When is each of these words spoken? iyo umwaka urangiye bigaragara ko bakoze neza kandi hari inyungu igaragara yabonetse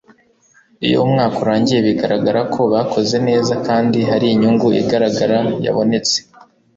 iyo 0.85 0.97
umwaka 1.05 1.37
urangiye 1.43 1.79
bigaragara 1.87 2.39
ko 2.53 2.61
bakoze 2.73 3.15
neza 3.27 3.53
kandi 3.67 3.99
hari 4.09 4.25
inyungu 4.29 4.67
igaragara 4.81 5.37
yabonetse 5.65 6.17